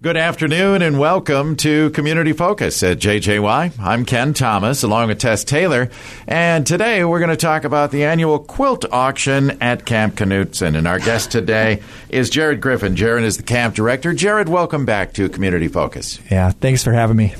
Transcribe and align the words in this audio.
Good 0.00 0.16
afternoon 0.16 0.80
and 0.80 1.00
welcome 1.00 1.56
to 1.56 1.90
Community 1.90 2.32
Focus 2.32 2.84
at 2.84 2.98
JJY. 2.98 3.80
I'm 3.80 4.04
Ken 4.04 4.32
Thomas 4.32 4.84
along 4.84 5.08
with 5.08 5.18
Tess 5.18 5.42
Taylor, 5.42 5.90
and 6.28 6.64
today 6.64 7.04
we're 7.04 7.18
going 7.18 7.30
to 7.30 7.36
talk 7.36 7.64
about 7.64 7.90
the 7.90 8.04
annual 8.04 8.38
quilt 8.38 8.84
auction 8.92 9.60
at 9.60 9.86
Camp 9.86 10.14
Knutson. 10.14 10.78
And 10.78 10.86
our 10.86 11.00
guest 11.00 11.32
today 11.32 11.82
is 12.10 12.30
Jared 12.30 12.60
Griffin. 12.60 12.94
Jared 12.94 13.24
is 13.24 13.38
the 13.38 13.42
camp 13.42 13.74
director. 13.74 14.14
Jared, 14.14 14.48
welcome 14.48 14.84
back 14.84 15.14
to 15.14 15.28
Community 15.28 15.66
Focus. 15.66 16.20
Yeah, 16.30 16.52
thanks 16.52 16.84
for 16.84 16.92
having 16.92 17.16
me. 17.16 17.34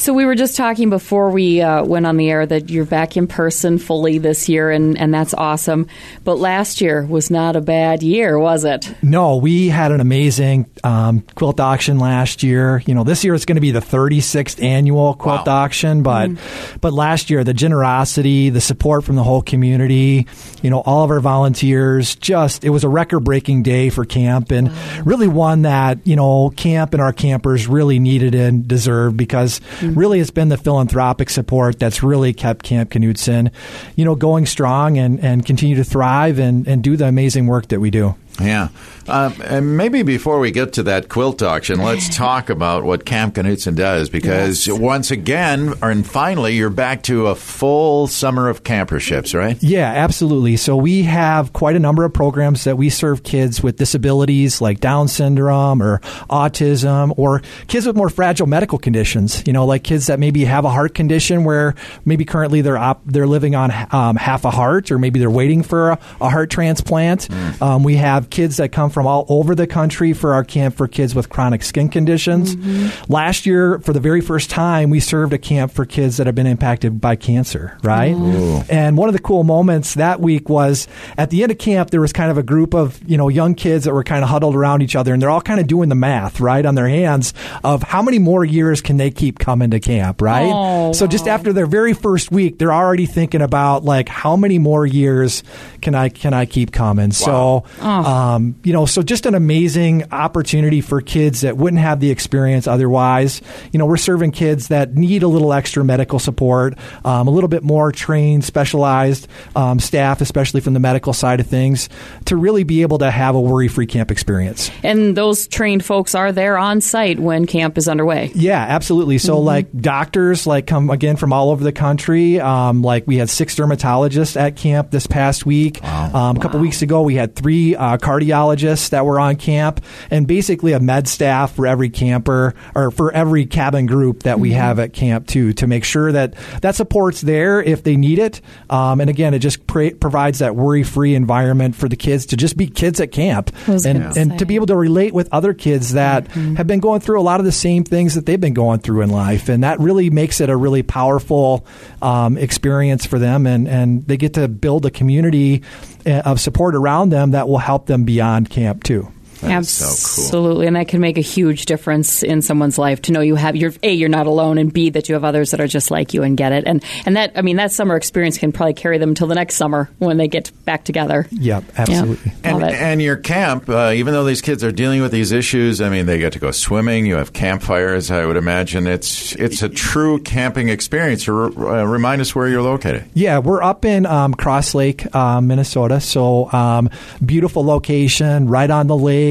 So 0.00 0.14
we 0.14 0.24
were 0.24 0.34
just 0.34 0.56
talking 0.56 0.88
before 0.88 1.28
we 1.28 1.60
uh, 1.60 1.84
went 1.84 2.06
on 2.06 2.16
the 2.16 2.30
air 2.30 2.46
that 2.46 2.70
you're 2.70 2.86
back 2.86 3.18
in 3.18 3.26
person 3.26 3.76
fully 3.76 4.16
this 4.16 4.48
year, 4.48 4.70
and, 4.70 4.96
and 4.96 5.12
that's 5.12 5.34
awesome. 5.34 5.88
But 6.24 6.36
last 6.36 6.80
year 6.80 7.04
was 7.04 7.30
not 7.30 7.54
a 7.54 7.60
bad 7.60 8.02
year, 8.02 8.38
was 8.38 8.64
it? 8.64 8.94
No, 9.02 9.36
we 9.36 9.68
had 9.68 9.92
an 9.92 10.00
amazing 10.00 10.70
um, 10.84 11.20
quilt 11.34 11.60
auction 11.60 11.98
last 11.98 12.42
year. 12.42 12.82
You 12.86 12.94
know, 12.94 13.04
this 13.04 13.24
year 13.24 13.34
it's 13.34 13.44
going 13.44 13.56
to 13.56 13.60
be 13.60 13.72
the 13.72 13.80
36th 13.80 14.62
annual 14.62 15.12
quilt 15.12 15.46
wow. 15.46 15.64
auction, 15.64 16.02
but 16.02 16.30
mm. 16.30 16.80
but 16.80 16.94
last 16.94 17.28
year 17.28 17.44
the 17.44 17.52
generosity, 17.52 18.48
the 18.48 18.62
support 18.62 19.04
from 19.04 19.16
the 19.16 19.22
whole 19.22 19.42
community, 19.42 20.26
you 20.62 20.70
know, 20.70 20.80
all 20.80 21.04
of 21.04 21.10
our 21.10 21.20
volunteers, 21.20 22.16
just 22.16 22.64
it 22.64 22.70
was 22.70 22.84
a 22.84 22.88
record 22.88 23.20
breaking 23.20 23.64
day 23.64 23.90
for 23.90 24.06
camp, 24.06 24.50
and 24.50 24.68
wow. 24.68 25.02
really 25.04 25.28
one 25.28 25.60
that 25.62 25.98
you 26.06 26.16
know 26.16 26.48
camp 26.56 26.94
and 26.94 27.02
our 27.02 27.12
campers 27.12 27.66
really 27.66 27.98
needed 27.98 28.34
and 28.34 28.66
deserved 28.66 29.18
because. 29.18 29.60
Mm-hmm. 29.90 29.98
Really, 29.98 30.20
it's 30.20 30.30
been 30.30 30.48
the 30.48 30.56
philanthropic 30.56 31.30
support 31.30 31.78
that's 31.78 32.02
really 32.02 32.32
kept 32.32 32.64
Camp 32.64 32.90
Knutson, 32.90 33.52
you 33.96 34.04
know, 34.04 34.14
going 34.14 34.46
strong 34.46 34.98
and, 34.98 35.20
and 35.20 35.44
continue 35.44 35.76
to 35.76 35.84
thrive 35.84 36.38
and, 36.38 36.66
and 36.66 36.82
do 36.82 36.96
the 36.96 37.06
amazing 37.06 37.46
work 37.46 37.68
that 37.68 37.80
we 37.80 37.90
do. 37.90 38.14
Yeah. 38.40 38.68
Uh, 39.08 39.32
and 39.44 39.76
maybe 39.76 40.02
before 40.02 40.38
we 40.38 40.52
get 40.52 40.74
to 40.74 40.84
that 40.84 41.08
quilt 41.08 41.42
auction, 41.42 41.80
let's 41.80 42.08
talk 42.16 42.48
about 42.48 42.84
what 42.84 43.04
Camp 43.04 43.34
Knutson 43.34 43.74
does 43.74 44.08
because 44.08 44.66
yes. 44.66 44.78
once 44.78 45.10
again, 45.10 45.74
and 45.82 46.06
finally, 46.06 46.54
you're 46.54 46.70
back 46.70 47.02
to 47.04 47.26
a 47.26 47.34
full 47.34 48.06
summer 48.06 48.48
of 48.48 48.62
camperships, 48.62 49.34
right? 49.34 49.60
Yeah, 49.62 49.90
absolutely. 49.90 50.56
So 50.56 50.76
we 50.76 51.02
have 51.02 51.52
quite 51.52 51.74
a 51.74 51.80
number 51.80 52.04
of 52.04 52.12
programs 52.12 52.64
that 52.64 52.76
we 52.76 52.88
serve 52.88 53.24
kids 53.24 53.62
with 53.62 53.76
disabilities 53.76 54.60
like 54.60 54.80
Down 54.80 55.08
syndrome 55.08 55.82
or 55.82 55.98
autism 56.30 57.12
or 57.16 57.42
kids 57.66 57.86
with 57.86 57.96
more 57.96 58.10
fragile 58.10 58.46
medical 58.46 58.78
conditions, 58.78 59.42
you 59.46 59.52
know, 59.52 59.66
like 59.66 59.82
kids 59.82 60.06
that 60.06 60.20
maybe 60.20 60.44
have 60.44 60.64
a 60.64 60.70
heart 60.70 60.94
condition 60.94 61.42
where 61.42 61.74
maybe 62.04 62.24
currently 62.24 62.60
they're 62.60 62.78
op- 62.78 63.02
they're 63.06 63.26
living 63.26 63.54
on 63.56 63.72
um, 63.90 64.16
half 64.16 64.44
a 64.44 64.50
heart 64.50 64.92
or 64.92 64.98
maybe 64.98 65.18
they're 65.18 65.30
waiting 65.30 65.62
for 65.62 65.90
a, 65.90 65.98
a 66.20 66.30
heart 66.30 66.50
transplant. 66.50 67.28
Mm. 67.28 67.62
Um, 67.62 67.82
we 67.82 67.96
have 67.96 68.29
kids 68.30 68.56
that 68.58 68.72
come 68.72 68.90
from 68.90 69.06
all 69.06 69.26
over 69.28 69.54
the 69.54 69.66
country 69.66 70.12
for 70.12 70.34
our 70.34 70.44
camp 70.44 70.76
for 70.76 70.88
kids 70.88 71.14
with 71.14 71.28
chronic 71.28 71.62
skin 71.62 71.88
conditions. 71.88 72.56
Mm-hmm. 72.56 73.12
Last 73.12 73.46
year, 73.46 73.78
for 73.80 73.92
the 73.92 74.00
very 74.00 74.20
first 74.20 74.50
time, 74.50 74.90
we 74.90 75.00
served 75.00 75.32
a 75.32 75.38
camp 75.38 75.72
for 75.72 75.84
kids 75.84 76.16
that 76.16 76.26
have 76.26 76.34
been 76.34 76.46
impacted 76.46 77.00
by 77.00 77.16
cancer, 77.16 77.78
right? 77.82 78.12
Ooh. 78.12 78.62
And 78.68 78.96
one 78.96 79.08
of 79.08 79.12
the 79.12 79.20
cool 79.20 79.44
moments 79.44 79.94
that 79.94 80.20
week 80.20 80.48
was 80.48 80.88
at 81.18 81.30
the 81.30 81.42
end 81.42 81.52
of 81.52 81.58
camp, 81.58 81.90
there 81.90 82.00
was 82.00 82.12
kind 82.12 82.30
of 82.30 82.38
a 82.38 82.42
group 82.42 82.74
of, 82.74 83.00
you 83.08 83.16
know, 83.16 83.28
young 83.28 83.54
kids 83.54 83.84
that 83.84 83.92
were 83.92 84.04
kind 84.04 84.22
of 84.22 84.30
huddled 84.30 84.54
around 84.54 84.82
each 84.82 84.96
other 84.96 85.12
and 85.12 85.20
they're 85.20 85.30
all 85.30 85.40
kind 85.40 85.60
of 85.60 85.66
doing 85.66 85.88
the 85.88 85.94
math, 85.94 86.40
right, 86.40 86.64
on 86.64 86.74
their 86.74 86.88
hands 86.88 87.34
of 87.64 87.82
how 87.82 88.02
many 88.02 88.18
more 88.18 88.44
years 88.44 88.80
can 88.80 88.96
they 88.96 89.10
keep 89.10 89.38
coming 89.38 89.70
to 89.70 89.80
camp, 89.80 90.22
right? 90.22 90.50
Oh, 90.52 90.92
so 90.92 91.06
just 91.06 91.26
after 91.26 91.52
their 91.52 91.66
very 91.66 91.94
first 91.94 92.30
week, 92.30 92.58
they're 92.58 92.72
already 92.72 93.06
thinking 93.06 93.42
about 93.42 93.84
like 93.84 94.08
how 94.08 94.36
many 94.36 94.58
more 94.58 94.86
years 94.86 95.42
can 95.80 95.94
I 95.94 96.08
can 96.08 96.34
I 96.34 96.46
keep 96.46 96.72
coming? 96.72 97.08
Wow. 97.08 97.14
So 97.14 97.64
oh. 97.80 98.02
Um, 98.10 98.56
you 98.64 98.72
know, 98.72 98.86
so 98.86 99.02
just 99.02 99.24
an 99.26 99.36
amazing 99.36 100.12
opportunity 100.12 100.80
for 100.80 101.00
kids 101.00 101.42
that 101.42 101.56
wouldn't 101.56 101.80
have 101.80 102.00
the 102.00 102.10
experience 102.10 102.66
otherwise. 102.66 103.40
You 103.72 103.78
know, 103.78 103.86
we're 103.86 103.98
serving 103.98 104.32
kids 104.32 104.68
that 104.68 104.94
need 104.94 105.22
a 105.22 105.28
little 105.28 105.52
extra 105.52 105.84
medical 105.84 106.18
support, 106.18 106.76
um, 107.04 107.28
a 107.28 107.30
little 107.30 107.48
bit 107.48 107.62
more 107.62 107.92
trained, 107.92 108.44
specialized 108.44 109.28
um, 109.54 109.78
staff, 109.78 110.20
especially 110.20 110.60
from 110.60 110.74
the 110.74 110.80
medical 110.80 111.12
side 111.12 111.38
of 111.38 111.46
things, 111.46 111.88
to 112.24 112.36
really 112.36 112.64
be 112.64 112.82
able 112.82 112.98
to 112.98 113.10
have 113.10 113.36
a 113.36 113.40
worry-free 113.40 113.86
camp 113.86 114.10
experience. 114.10 114.72
And 114.82 115.16
those 115.16 115.46
trained 115.46 115.84
folks 115.84 116.16
are 116.16 116.32
there 116.32 116.58
on 116.58 116.80
site 116.80 117.20
when 117.20 117.46
camp 117.46 117.78
is 117.78 117.86
underway. 117.86 118.32
Yeah, 118.34 118.58
absolutely. 118.60 119.18
So, 119.18 119.36
mm-hmm. 119.36 119.46
like 119.46 119.72
doctors, 119.80 120.48
like 120.48 120.66
come 120.66 120.90
again 120.90 121.14
from 121.16 121.32
all 121.32 121.50
over 121.50 121.62
the 121.62 121.72
country. 121.72 122.40
Um, 122.40 122.82
like 122.82 123.06
we 123.06 123.18
had 123.18 123.30
six 123.30 123.54
dermatologists 123.54 124.40
at 124.40 124.56
camp 124.56 124.90
this 124.90 125.06
past 125.06 125.46
week. 125.46 125.78
Wow. 125.80 126.30
Um, 126.30 126.36
a 126.36 126.40
couple 126.40 126.58
wow. 126.58 126.64
weeks 126.64 126.82
ago, 126.82 127.02
we 127.02 127.14
had 127.14 127.36
three 127.36 127.76
uh, 127.76 127.98
cardiologists 128.00 128.90
that 128.90 129.06
were 129.06 129.20
on 129.20 129.36
camp, 129.36 129.84
and 130.10 130.26
basically 130.26 130.72
a 130.72 130.80
med 130.80 131.06
staff 131.06 131.54
for 131.54 131.66
every 131.66 131.90
camper 131.90 132.54
or 132.74 132.90
for 132.90 133.12
every 133.12 133.46
cabin 133.46 133.86
group 133.86 134.24
that 134.24 134.40
we 134.40 134.50
mm-hmm. 134.50 134.58
have 134.58 134.78
at 134.78 134.92
camp 134.92 135.26
too, 135.26 135.52
to 135.54 135.66
make 135.66 135.84
sure 135.84 136.12
that 136.12 136.34
that 136.62 136.74
support's 136.74 137.20
there 137.20 137.62
if 137.62 137.82
they 137.82 137.96
need 137.96 138.18
it. 138.18 138.40
Um, 138.68 139.00
and 139.00 139.10
again, 139.10 139.34
it 139.34 139.40
just 139.40 139.66
pre- 139.66 139.94
provides 139.94 140.40
that 140.40 140.56
worry-free 140.56 141.14
environment 141.14 141.76
for 141.76 141.88
the 141.88 141.96
kids 141.96 142.26
to 142.26 142.36
just 142.36 142.56
be 142.56 142.66
kids 142.66 143.00
at 143.00 143.12
camp 143.12 143.50
and, 143.66 144.16
and 144.16 144.38
to 144.38 144.46
be 144.46 144.54
able 144.54 144.66
to 144.66 144.76
relate 144.76 145.12
with 145.12 145.28
other 145.32 145.54
kids 145.54 145.92
that 145.92 146.24
mm-hmm. 146.24 146.54
have 146.54 146.66
been 146.66 146.80
going 146.80 147.00
through 147.00 147.20
a 147.20 147.22
lot 147.22 147.40
of 147.40 147.46
the 147.46 147.52
same 147.52 147.84
things 147.84 148.14
that 148.14 148.26
they've 148.26 148.40
been 148.40 148.54
going 148.54 148.80
through 148.80 149.02
in 149.02 149.10
life, 149.10 149.48
and 149.48 149.64
that 149.64 149.78
really 149.80 150.10
makes 150.10 150.40
it 150.40 150.48
a 150.48 150.56
really 150.56 150.82
powerful 150.82 151.66
um, 152.00 152.38
experience 152.38 153.04
for 153.06 153.18
them, 153.18 153.46
and 153.46 153.68
and 153.68 154.06
they 154.06 154.16
get 154.16 154.34
to 154.34 154.48
build 154.48 154.86
a 154.86 154.90
community 154.90 155.62
uh, 156.06 156.22
of 156.24 156.40
support 156.40 156.74
around 156.74 157.10
them 157.10 157.32
that 157.32 157.48
will 157.48 157.58
help 157.58 157.86
them 157.90 158.04
beyond 158.04 158.48
camp 158.48 158.82
too. 158.84 159.12
That 159.40 159.52
Absolutely, 159.52 159.96
so 159.96 160.42
cool. 160.42 160.60
and 160.60 160.76
that 160.76 160.88
can 160.88 161.00
make 161.00 161.16
a 161.16 161.22
huge 161.22 161.64
difference 161.64 162.22
in 162.22 162.42
someone's 162.42 162.76
life 162.76 163.00
to 163.02 163.12
know 163.12 163.20
you 163.20 163.36
have 163.36 163.56
your 163.56 163.72
a 163.82 163.90
you're 163.90 164.10
not 164.10 164.26
alone, 164.26 164.58
and 164.58 164.70
b 164.70 164.90
that 164.90 165.08
you 165.08 165.14
have 165.14 165.24
others 165.24 165.52
that 165.52 165.60
are 165.60 165.66
just 165.66 165.90
like 165.90 166.12
you 166.12 166.22
and 166.22 166.36
get 166.36 166.52
it. 166.52 166.64
And 166.66 166.84
and 167.06 167.16
that 167.16 167.32
I 167.36 167.42
mean 167.42 167.56
that 167.56 167.72
summer 167.72 167.96
experience 167.96 168.36
can 168.36 168.52
probably 168.52 168.74
carry 168.74 168.98
them 168.98 169.10
until 169.10 169.28
the 169.28 169.34
next 169.34 169.54
summer 169.54 169.88
when 169.98 170.18
they 170.18 170.28
get 170.28 170.50
back 170.66 170.84
together. 170.84 171.26
Yep, 171.30 171.64
absolutely. 171.76 172.32
Yeah, 172.44 172.54
and, 172.54 172.64
and, 172.64 173.02
your 173.02 173.16
camp, 173.16 173.68
uh, 173.68 173.92
even 173.94 174.12
though 174.12 174.24
these 174.24 174.42
kids 174.42 174.62
are 174.62 174.72
dealing 174.72 175.00
with 175.00 175.10
these 175.10 175.32
issues, 175.32 175.80
I 175.80 175.88
mean 175.88 176.04
they 176.04 176.18
get 176.18 176.34
to 176.34 176.38
go 176.38 176.50
swimming. 176.50 177.06
You 177.06 177.14
have 177.14 177.32
campfires. 177.32 178.10
I 178.10 178.26
would 178.26 178.36
imagine 178.36 178.86
it's 178.86 179.34
it's 179.36 179.62
a 179.62 179.70
true 179.70 180.20
camping 180.20 180.68
experience. 180.68 181.26
Uh, 181.26 181.32
remind 181.32 182.20
us 182.20 182.34
where 182.34 182.46
you're 182.46 182.62
located. 182.62 183.08
Yeah, 183.14 183.38
we're 183.38 183.62
up 183.62 183.86
in 183.86 184.04
um, 184.04 184.34
Cross 184.34 184.74
Lake, 184.74 185.14
uh, 185.14 185.40
Minnesota. 185.40 186.00
So 186.00 186.52
um, 186.52 186.90
beautiful 187.24 187.64
location, 187.64 188.46
right 188.46 188.70
on 188.70 188.86
the 188.86 188.96
lake 188.96 189.29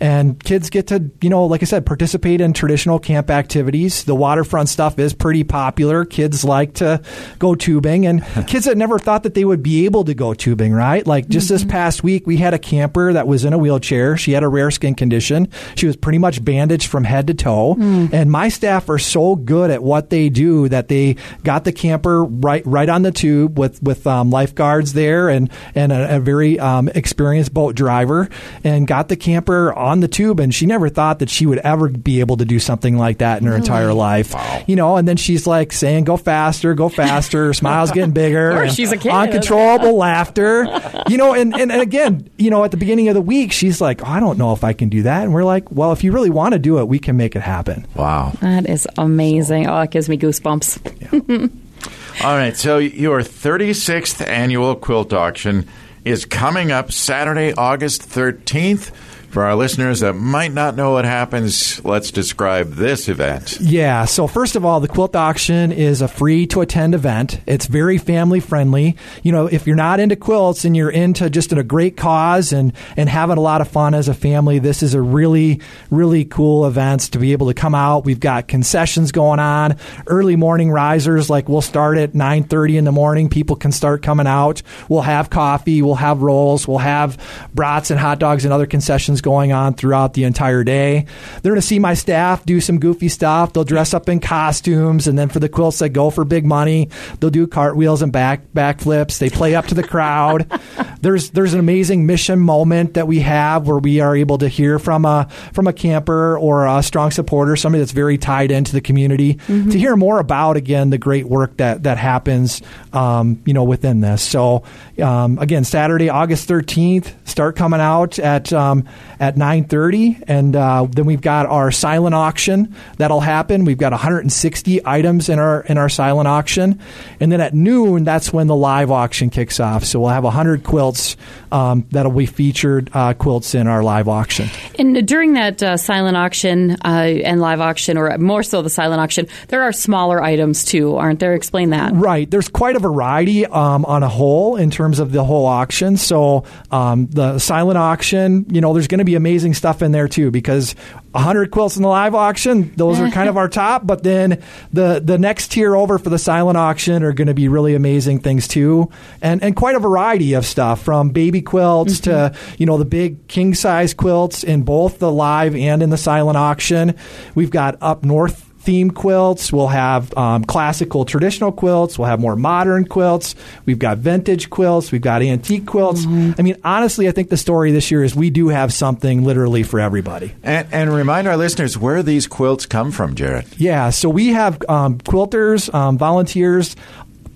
and 0.00 0.42
kids 0.42 0.70
get 0.70 0.88
to, 0.88 1.10
you 1.20 1.30
know, 1.30 1.46
like 1.46 1.62
I 1.62 1.66
said, 1.66 1.86
participate 1.86 2.40
in 2.40 2.52
traditional 2.52 2.98
camp 2.98 3.30
activities. 3.30 4.04
The 4.04 4.14
waterfront 4.14 4.68
stuff 4.68 4.98
is 4.98 5.14
pretty 5.14 5.44
popular. 5.44 6.04
Kids 6.04 6.44
like 6.44 6.74
to 6.74 7.02
go 7.38 7.54
tubing, 7.54 8.06
and 8.06 8.24
kids 8.46 8.66
that 8.66 8.76
never 8.76 8.98
thought 8.98 9.22
that 9.24 9.34
they 9.34 9.44
would 9.44 9.62
be 9.62 9.84
able 9.84 10.04
to 10.04 10.14
go 10.14 10.34
tubing, 10.34 10.72
right? 10.72 11.06
Like 11.06 11.28
just 11.28 11.46
mm-hmm. 11.46 11.54
this 11.54 11.64
past 11.64 12.02
week, 12.02 12.26
we 12.26 12.36
had 12.36 12.54
a 12.54 12.58
camper 12.58 13.12
that 13.12 13.26
was 13.26 13.44
in 13.44 13.52
a 13.52 13.58
wheelchair. 13.58 14.16
She 14.16 14.32
had 14.32 14.42
a 14.42 14.48
rare 14.48 14.70
skin 14.70 14.94
condition. 14.94 15.48
She 15.76 15.86
was 15.86 15.96
pretty 15.96 16.18
much 16.18 16.44
bandaged 16.44 16.88
from 16.88 17.04
head 17.04 17.26
to 17.28 17.34
toe. 17.34 17.74
Mm. 17.74 18.12
And 18.12 18.30
my 18.30 18.48
staff 18.48 18.88
are 18.88 18.98
so 18.98 19.36
good 19.36 19.70
at 19.70 19.82
what 19.82 20.10
they 20.10 20.28
do 20.28 20.68
that 20.68 20.88
they 20.88 21.16
got 21.44 21.64
the 21.64 21.72
camper 21.72 22.24
right 22.24 22.64
right 22.66 22.88
on 22.88 23.02
the 23.02 23.12
tube 23.12 23.58
with 23.58 23.82
with 23.82 24.06
um, 24.06 24.30
lifeguards 24.30 24.92
there 24.92 25.28
and 25.28 25.50
and 25.74 25.92
a, 25.92 26.16
a 26.16 26.20
very 26.20 26.58
um, 26.58 26.88
experienced 26.88 27.52
boat 27.54 27.74
driver, 27.74 28.28
and 28.64 28.86
got 28.86 29.08
the 29.08 29.16
camper 29.26 29.72
on 29.72 29.98
the 29.98 30.06
tube, 30.06 30.38
and 30.38 30.54
she 30.54 30.66
never 30.66 30.88
thought 30.88 31.18
that 31.18 31.28
she 31.28 31.46
would 31.46 31.58
ever 31.58 31.88
be 31.88 32.20
able 32.20 32.36
to 32.36 32.44
do 32.44 32.60
something 32.60 32.96
like 32.96 33.18
that 33.18 33.40
in 33.40 33.48
her 33.48 33.56
entire 33.56 33.92
life. 33.92 34.32
Wow. 34.32 34.62
You 34.68 34.76
know, 34.76 34.96
and 34.96 35.08
then 35.08 35.16
she's 35.16 35.48
like 35.48 35.72
saying, 35.72 36.04
"Go 36.04 36.16
faster, 36.16 36.74
go 36.74 36.88
faster." 36.88 37.52
smiles 37.54 37.90
getting 37.90 38.12
bigger. 38.12 38.68
she's 38.68 38.92
a 38.92 38.96
kid. 38.96 39.10
Uncontrollable 39.10 39.96
laughter. 39.96 40.64
You 41.08 41.16
know, 41.16 41.34
and, 41.34 41.52
and, 41.54 41.72
and 41.72 41.82
again, 41.82 42.30
you 42.38 42.50
know, 42.50 42.62
at 42.62 42.70
the 42.70 42.76
beginning 42.76 43.08
of 43.08 43.14
the 43.14 43.20
week, 43.20 43.50
she's 43.50 43.80
like, 43.80 44.00
oh, 44.02 44.10
"I 44.10 44.20
don't 44.20 44.38
know 44.38 44.52
if 44.52 44.62
I 44.62 44.72
can 44.72 44.88
do 44.88 45.02
that," 45.02 45.24
and 45.24 45.34
we're 45.34 45.44
like, 45.44 45.72
"Well, 45.72 45.90
if 45.90 46.04
you 46.04 46.12
really 46.12 46.30
want 46.30 46.52
to 46.52 46.60
do 46.60 46.78
it, 46.78 46.86
we 46.86 47.00
can 47.00 47.16
make 47.16 47.34
it 47.34 47.42
happen." 47.42 47.84
Wow, 47.96 48.32
that 48.40 48.70
is 48.70 48.86
amazing. 48.96 49.66
Oh, 49.66 49.80
it 49.80 49.90
gives 49.90 50.08
me 50.08 50.16
goosebumps. 50.16 51.02
Yeah. 51.02 51.48
All 52.24 52.34
right, 52.34 52.56
so 52.56 52.78
your 52.78 53.20
36th 53.20 54.26
annual 54.26 54.74
quilt 54.74 55.12
auction 55.12 55.68
is 56.06 56.24
coming 56.24 56.70
up 56.70 56.92
Saturday, 56.92 57.52
August 57.52 58.02
13th. 58.02 58.92
For 59.36 59.44
our 59.44 59.54
listeners 59.54 60.00
that 60.00 60.14
might 60.14 60.54
not 60.54 60.76
know 60.76 60.92
what 60.92 61.04
happens, 61.04 61.84
let's 61.84 62.10
describe 62.10 62.70
this 62.70 63.06
event. 63.06 63.58
Yeah. 63.60 64.06
So, 64.06 64.26
first 64.26 64.56
of 64.56 64.64
all, 64.64 64.80
the 64.80 64.88
quilt 64.88 65.14
auction 65.14 65.72
is 65.72 66.00
a 66.00 66.08
free 66.08 66.46
to 66.46 66.62
attend 66.62 66.94
event. 66.94 67.42
It's 67.44 67.66
very 67.66 67.98
family 67.98 68.40
friendly. 68.40 68.96
You 69.22 69.32
know, 69.32 69.44
if 69.44 69.66
you're 69.66 69.76
not 69.76 70.00
into 70.00 70.16
quilts 70.16 70.64
and 70.64 70.74
you're 70.74 70.88
into 70.88 71.28
just 71.28 71.52
a 71.52 71.62
great 71.62 71.98
cause 71.98 72.54
and, 72.54 72.72
and 72.96 73.10
having 73.10 73.36
a 73.36 73.42
lot 73.42 73.60
of 73.60 73.68
fun 73.68 73.92
as 73.92 74.08
a 74.08 74.14
family, 74.14 74.58
this 74.58 74.82
is 74.82 74.94
a 74.94 75.02
really, 75.02 75.60
really 75.90 76.24
cool 76.24 76.64
event 76.64 77.02
to 77.12 77.18
be 77.18 77.32
able 77.32 77.48
to 77.48 77.54
come 77.54 77.74
out. 77.74 78.06
We've 78.06 78.18
got 78.18 78.48
concessions 78.48 79.12
going 79.12 79.38
on, 79.38 79.76
early 80.06 80.36
morning 80.36 80.70
risers, 80.70 81.28
like 81.28 81.46
we'll 81.46 81.60
start 81.60 81.98
at 81.98 82.14
9.30 82.14 82.78
in 82.78 82.84
the 82.86 82.92
morning. 82.92 83.28
People 83.28 83.56
can 83.56 83.70
start 83.70 84.02
coming 84.02 84.26
out. 84.26 84.62
We'll 84.88 85.02
have 85.02 85.28
coffee, 85.28 85.82
we'll 85.82 85.96
have 85.96 86.22
rolls, 86.22 86.66
we'll 86.66 86.78
have 86.78 87.18
brats 87.52 87.90
and 87.90 88.00
hot 88.00 88.18
dogs 88.18 88.46
and 88.46 88.54
other 88.54 88.66
concessions 88.66 89.20
going 89.26 89.50
on 89.50 89.74
throughout 89.74 90.14
the 90.14 90.22
entire 90.22 90.62
day. 90.62 91.04
They're 91.42 91.50
going 91.50 91.60
to 91.60 91.66
see 91.66 91.80
my 91.80 91.94
staff 91.94 92.46
do 92.46 92.60
some 92.60 92.78
goofy 92.78 93.08
stuff. 93.08 93.52
They'll 93.52 93.64
dress 93.64 93.92
up 93.92 94.08
in 94.08 94.20
costumes, 94.20 95.08
and 95.08 95.18
then 95.18 95.28
for 95.28 95.40
the 95.40 95.48
quilts 95.48 95.80
that 95.80 95.88
go 95.88 96.10
for 96.10 96.24
big 96.24 96.46
money, 96.46 96.90
they'll 97.18 97.30
do 97.30 97.48
cartwheels 97.48 98.02
and 98.02 98.12
back 98.12 98.52
backflips. 98.54 99.18
They 99.18 99.28
play 99.28 99.56
up 99.56 99.66
to 99.66 99.74
the 99.74 99.82
crowd. 99.82 100.48
there's 101.00 101.30
there's 101.30 101.54
an 101.54 101.58
amazing 101.58 102.06
mission 102.06 102.38
moment 102.38 102.94
that 102.94 103.08
we 103.08 103.18
have 103.18 103.66
where 103.66 103.78
we 103.78 103.98
are 103.98 104.14
able 104.14 104.38
to 104.38 104.46
hear 104.46 104.78
from 104.78 105.04
a 105.04 105.26
from 105.52 105.66
a 105.66 105.72
camper 105.72 106.38
or 106.38 106.68
a 106.68 106.80
strong 106.84 107.10
supporter, 107.10 107.56
somebody 107.56 107.80
that's 107.80 107.90
very 107.90 108.18
tied 108.18 108.52
into 108.52 108.70
the 108.70 108.80
community, 108.80 109.34
mm-hmm. 109.34 109.70
to 109.70 109.76
hear 109.76 109.96
more 109.96 110.20
about 110.20 110.56
again 110.56 110.90
the 110.90 110.98
great 110.98 111.26
work 111.26 111.56
that 111.56 111.82
that 111.82 111.98
happens, 111.98 112.62
um, 112.92 113.42
you 113.44 113.54
know, 113.54 113.64
within 113.64 114.00
this. 114.02 114.22
So 114.22 114.62
um, 115.02 115.38
again, 115.40 115.64
Saturday, 115.64 116.10
August 116.10 116.48
13th, 116.48 117.12
start 117.24 117.56
coming 117.56 117.80
out 117.80 118.20
at 118.20 118.52
um, 118.52 118.88
at 119.20 119.36
9:30, 119.36 120.24
and 120.26 120.54
uh, 120.56 120.86
then 120.90 121.06
we've 121.06 121.20
got 121.20 121.46
our 121.46 121.70
silent 121.70 122.14
auction 122.14 122.74
that'll 122.98 123.20
happen. 123.20 123.64
We've 123.64 123.78
got 123.78 123.92
160 123.92 124.86
items 124.86 125.28
in 125.28 125.38
our 125.38 125.62
in 125.62 125.78
our 125.78 125.88
silent 125.88 126.28
auction, 126.28 126.80
and 127.20 127.32
then 127.32 127.40
at 127.40 127.54
noon, 127.54 128.04
that's 128.04 128.32
when 128.32 128.46
the 128.46 128.56
live 128.56 128.90
auction 128.90 129.30
kicks 129.30 129.60
off. 129.60 129.84
So 129.84 130.00
we'll 130.00 130.10
have 130.10 130.24
100 130.24 130.64
quilts 130.64 131.16
um, 131.52 131.86
that'll 131.90 132.12
be 132.12 132.26
featured 132.26 132.90
uh, 132.92 133.14
quilts 133.14 133.54
in 133.54 133.66
our 133.66 133.82
live 133.82 134.08
auction. 134.08 134.48
And 134.78 135.06
during 135.06 135.34
that 135.34 135.62
uh, 135.62 135.76
silent 135.76 136.16
auction 136.16 136.72
uh, 136.84 137.22
and 137.24 137.40
live 137.40 137.60
auction, 137.60 137.96
or 137.96 138.16
more 138.18 138.42
so 138.42 138.62
the 138.62 138.70
silent 138.70 139.00
auction, 139.00 139.26
there 139.48 139.62
are 139.62 139.72
smaller 139.72 140.22
items 140.22 140.64
too, 140.64 140.96
aren't 140.96 141.20
there? 141.20 141.34
Explain 141.34 141.70
that. 141.70 141.94
Right. 141.94 142.30
There's 142.30 142.48
quite 142.48 142.76
a 142.76 142.78
variety 142.78 143.46
um, 143.46 143.84
on 143.84 144.02
a 144.02 144.08
whole 144.08 144.56
in 144.56 144.70
terms 144.70 144.98
of 144.98 145.12
the 145.12 145.24
whole 145.24 145.46
auction. 145.46 145.96
So 145.96 146.44
um, 146.70 147.06
the 147.06 147.38
silent 147.38 147.78
auction, 147.78 148.46
you 148.50 148.60
know, 148.60 148.72
there's 148.72 148.88
going 148.88 148.98
to 148.98 149.04
be 149.06 149.14
amazing 149.14 149.54
stuff 149.54 149.82
in 149.82 149.92
there 149.92 150.08
too 150.08 150.30
because 150.30 150.74
100 151.12 151.50
quilts 151.50 151.76
in 151.76 151.82
the 151.82 151.88
live 151.88 152.14
auction, 152.14 152.74
those 152.76 153.00
are 153.00 153.10
kind 153.10 153.28
of 153.28 153.36
our 153.38 153.48
top. 153.48 153.86
But 153.86 154.02
then 154.02 154.42
the 154.72 155.00
the 155.02 155.18
next 155.18 155.52
tier 155.52 155.74
over 155.74 155.98
for 155.98 156.10
the 156.10 156.18
silent 156.18 156.58
auction 156.58 157.02
are 157.02 157.12
going 157.12 157.28
to 157.28 157.34
be 157.34 157.48
really 157.48 157.74
amazing 157.74 158.20
things 158.20 158.46
too, 158.46 158.90
and 159.22 159.42
and 159.42 159.56
quite 159.56 159.76
a 159.76 159.80
variety 159.80 160.34
of 160.34 160.44
stuff 160.44 160.82
from 160.82 161.10
baby 161.10 161.42
quilts 161.42 162.00
mm-hmm. 162.00 162.34
to 162.34 162.38
you 162.58 162.66
know 162.66 162.76
the 162.76 162.84
big 162.84 163.26
king 163.28 163.54
size 163.54 163.94
quilts 163.94 164.44
in 164.44 164.62
both 164.62 164.98
the 164.98 165.10
live 165.10 165.56
and 165.56 165.82
in 165.82 165.90
the 165.90 165.98
silent 165.98 166.36
auction. 166.36 166.94
We've 167.34 167.50
got 167.50 167.78
up 167.80 168.04
north 168.04 168.45
theme 168.66 168.90
quilts. 168.90 169.52
We'll 169.52 169.68
have 169.68 170.12
um, 170.18 170.44
classical 170.44 171.04
traditional 171.04 171.52
quilts. 171.52 171.98
We'll 171.98 172.08
have 172.08 172.20
more 172.20 172.34
modern 172.34 172.84
quilts. 172.84 173.36
We've 173.64 173.78
got 173.78 173.98
vintage 173.98 174.50
quilts. 174.50 174.90
We've 174.90 175.00
got 175.00 175.22
antique 175.22 175.66
quilts. 175.66 176.04
Mm-hmm. 176.04 176.32
I 176.36 176.42
mean, 176.42 176.56
honestly, 176.64 177.08
I 177.08 177.12
think 177.12 177.30
the 177.30 177.36
story 177.36 177.70
this 177.70 177.90
year 177.92 178.02
is 178.02 178.16
we 178.16 178.28
do 178.28 178.48
have 178.48 178.72
something 178.72 179.24
literally 179.24 179.62
for 179.62 179.78
everybody. 179.78 180.34
And, 180.42 180.66
and 180.72 180.92
remind 180.92 181.28
our 181.28 181.36
listeners 181.36 181.78
where 181.78 182.02
these 182.02 182.26
quilts 182.26 182.66
come 182.66 182.90
from, 182.90 183.14
Jared. 183.14 183.46
Yeah, 183.56 183.90
so 183.90 184.08
we 184.08 184.28
have 184.28 184.60
um, 184.68 184.98
quilters, 184.98 185.72
um, 185.72 185.96
volunteers 185.96 186.74